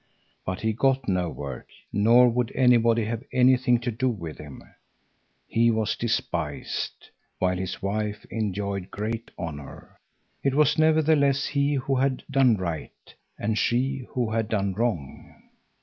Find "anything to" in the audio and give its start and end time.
3.31-3.91